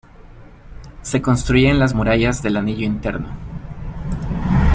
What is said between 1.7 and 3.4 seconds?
las murallas del anillo interno.